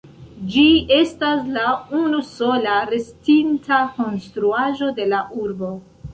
Ĝi 0.51 0.61
estas 0.95 1.43
la 1.57 1.73
unusola 1.99 2.79
restinta 2.95 3.81
konstruaĵo 4.01 4.91
de 4.99 5.09
la 5.15 5.23
urbo. 5.47 5.73